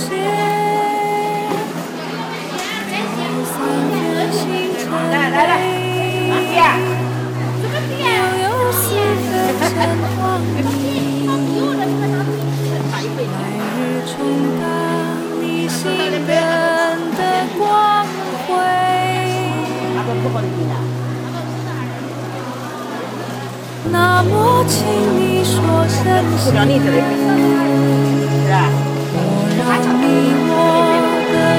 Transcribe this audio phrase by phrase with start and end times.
[0.00, 0.08] 谁
[2.90, 2.92] 在
[13.00, 13.32] 里来
[13.76, 14.12] 日重
[15.40, 15.80] 你心
[17.16, 17.18] 的
[17.58, 17.60] 光
[18.46, 18.48] 辉
[23.92, 24.32] 那么
[24.66, 24.78] 请
[25.18, 25.52] 你说
[25.88, 26.00] 声
[26.38, 26.56] 谢谢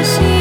[0.03, 0.40] she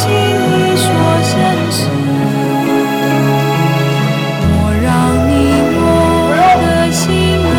[0.00, 0.14] 请你
[0.76, 0.86] 说
[1.24, 1.34] 声
[1.72, 1.80] 声
[4.80, 4.86] 让
[5.28, 5.30] 你
[5.74, 5.82] 我
[6.62, 7.02] 的心
[7.42, 7.50] 儿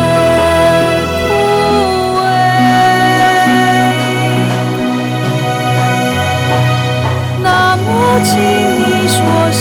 [1.20, 1.28] 枯
[2.16, 2.18] 萎
[7.42, 7.46] 那
[7.76, 7.86] 么
[8.24, 8.32] 请
[8.78, 9.18] 你说
[9.52, 9.60] 声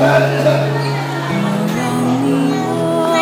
[0.00, 0.08] 让
[2.24, 3.12] 你我，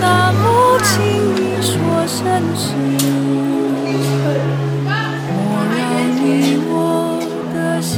[0.00, 0.44] 那么
[0.82, 0.90] 请
[1.36, 1.72] 你说
[2.08, 2.18] 声，
[5.76, 5.78] 让
[6.16, 6.18] 你
[6.66, 6.70] 我
[7.54, 7.94] 的心。